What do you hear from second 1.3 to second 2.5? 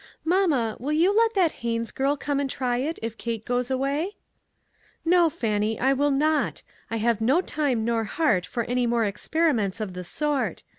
that Haines girl come and